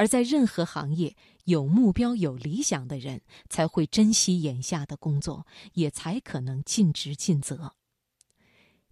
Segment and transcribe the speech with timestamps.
[0.00, 1.14] 而在任何行业，
[1.44, 7.74] 有目标、有理想的人才会珍惜眼下的工作，也才可能尽职尽责。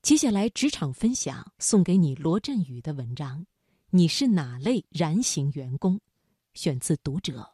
[0.02, 3.46] 接下来，职场分享送给你罗振宇的文章：
[3.88, 5.98] 你是哪类燃型员工？
[6.52, 7.50] 选自《读者》。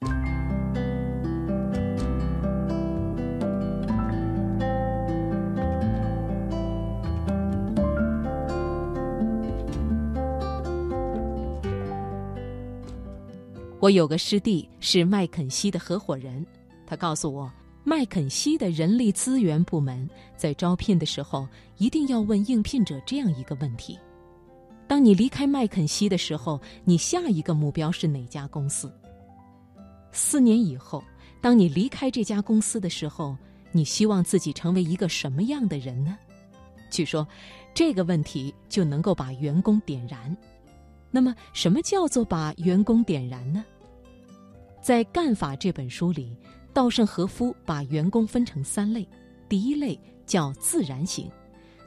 [13.85, 16.43] 我有个师弟是麦肯锡的合伙人，
[16.87, 17.53] 他告诉我，
[17.85, 23.99] 麦肯锡的人力资源部门在招聘的时候一定要问应聘者这样一个问题：
[24.87, 28.91] 当你离开麦肯锡的时候，你下一个目标是哪家公司？
[30.13, 31.05] 四年以后，
[31.43, 33.37] 当你离开这家公司的时候，
[33.71, 36.17] 你希望自己成为一个什么样的人呢？
[36.91, 37.29] 据说，
[37.75, 40.35] 这个问题就能够把员工点燃。
[41.11, 43.63] 那么，什么叫做把员工点燃呢？
[44.85, 46.37] 在《干法》这本书里，
[46.75, 49.09] 稻盛和夫把员工分成三类。
[49.49, 51.27] 第一类叫自燃型，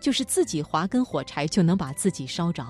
[0.02, 2.66] 就是自己划根火柴就能把自己烧着。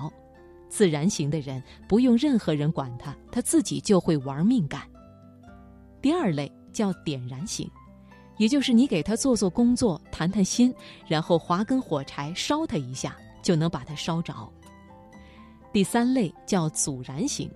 [0.68, 4.82] 自燃型的人不用任何人管他，他自己就会玩命干。
[6.02, 7.66] 第二类叫点燃型，
[8.36, 10.74] 也就是你给他做做工作、谈谈心，
[11.06, 14.34] 然后划根火柴烧他一下，就能把他烧着。
[15.72, 17.50] 第三类叫阻燃型，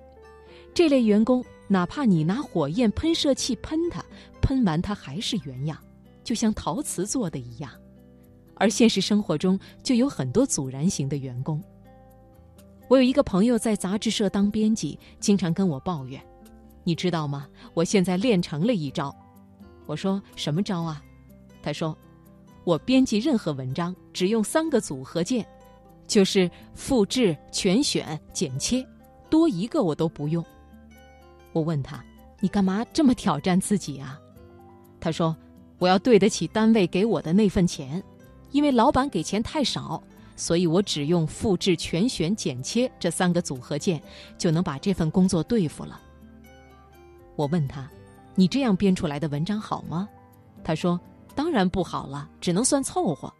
[0.73, 1.45] 这类员工。
[1.73, 4.05] 哪怕你拿火焰喷射器喷它，
[4.43, 5.79] 喷完它还是原样，
[6.23, 7.73] 就像陶瓷做的一样。
[8.57, 11.65] 而现实生活中就有很多阻燃型的员工。
[12.89, 16.23] 我有一个朋友在杂志社当编辑，经常跟我抱怨
[16.85, 17.49] ：“你知道吗？
[17.73, 19.17] 我现在练成了一招。”
[19.87, 21.03] 我说：“什么招啊？”
[21.63, 21.97] 他说
[22.65, 25.47] ：“我编辑任何文章只用三个组合键，
[26.07, 28.87] 就是复制、全选、剪切，
[29.31, 30.45] 多一个我都不用。”
[31.53, 32.03] 我问他
[32.41, 34.19] ：“你干嘛这么挑战自己啊？”
[35.01, 35.37] 他说
[35.79, 38.03] ：“我要对得起单位给我的那份钱，
[38.51, 40.03] 因为老板给钱太少，
[40.37, 44.01] 所以我只用复制、全选、剪切这三个组合键，
[44.39, 46.01] 就能把这份工作对付了。”
[47.37, 47.91] 我问他
[48.35, 50.09] ：“你这样编出来的文章好吗？”
[50.65, 50.99] 他说
[51.35, 53.33] ：“当然不好了，只能算凑合。”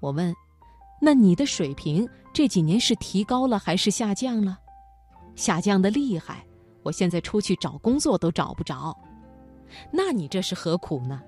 [0.00, 0.34] 我问
[1.00, 4.58] ：“那你的水平这几年是提高了还是下降了？
[5.36, 6.44] 下降的厉害。”
[6.86, 8.96] 我现在出去找工作都找不着，
[9.90, 11.20] 那你这是何苦呢？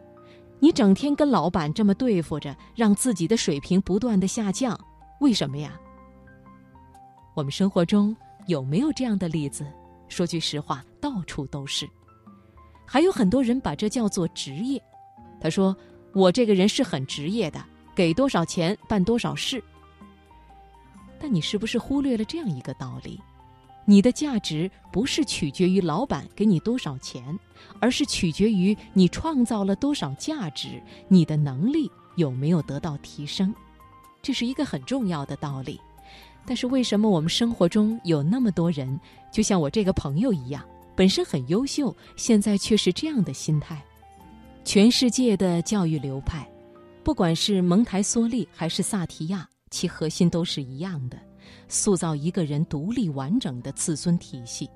[0.61, 4.79] 你整天跟老板这么对付着，让自己的水平不断的下降，
[5.19, 5.77] 为什么呀？
[7.35, 9.67] 我们生活中有没有这样的例子？
[10.09, 11.89] 说句实话，到处都是。
[12.87, 14.81] 还有很多人把这叫做职业。
[15.41, 15.77] 他说
[16.15, 17.61] ：“我这个人是很职业的，
[17.97, 19.61] 给多少钱办多少事。”
[21.19, 23.21] 但你是不是忽略了这样一个道理？
[23.91, 27.25] 你的价值不是取决于老板给你多少钱，
[27.81, 30.79] 而是取决于你创造了多少价值，
[31.09, 33.55] 你的能力有没有得到提升，
[34.21, 35.81] 这是一个很重要的道理。
[36.45, 39.01] 但是为什么我们生活中有那么多人，
[39.33, 40.63] 就像我这个朋友一样，
[40.95, 43.83] 本身很优秀，现在却是这样的心态？
[44.67, 46.47] 全世界的教育流派，
[47.03, 51.19] 不管是蒙台梭利还是萨提亚，其核心都是一样的。
[51.69, 54.69] 塑造一个人独立完整的自尊体系。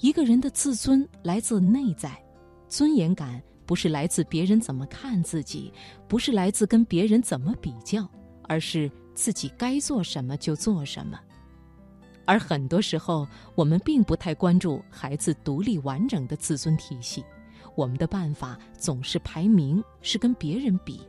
[0.00, 2.20] 一个人的自尊来自内在，
[2.68, 5.72] 尊严感不是来自别人怎么看自己，
[6.08, 8.08] 不是来自跟别人怎么比较，
[8.44, 11.18] 而是自己该做什么就做什么。
[12.24, 17.24] 而很多时候，我们并不太关注孩子独立完整的自尊体系，
[17.76, 21.00] 我们的办法总是排名，是跟别人比。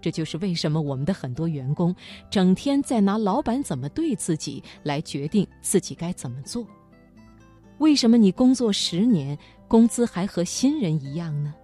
[0.00, 1.94] 这就是为什么我们的很多员工
[2.30, 6.66] 整天在拿老板怎么对自己来决定自己该怎么做。
[7.78, 9.38] 为什么你工作十年，
[9.68, 11.54] 工资还和新人一样呢？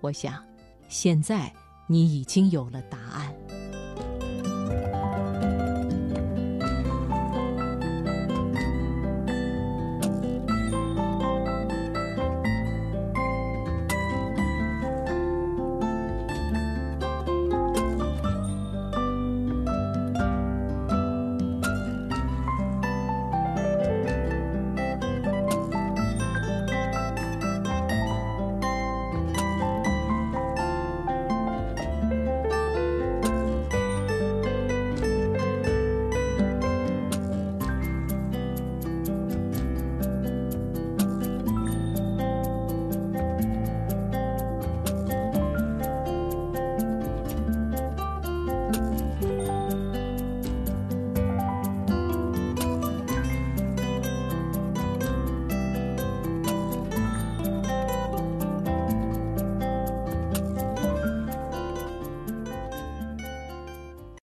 [0.00, 0.42] 我想，
[0.88, 1.52] 现在
[1.86, 3.32] 你已经有了答案。